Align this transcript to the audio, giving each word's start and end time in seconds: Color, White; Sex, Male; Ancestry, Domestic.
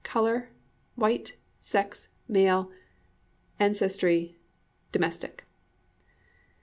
Color, 0.03 0.49
White; 0.95 1.37
Sex, 1.59 2.07
Male; 2.27 2.71
Ancestry, 3.59 4.35
Domestic. 4.91 5.43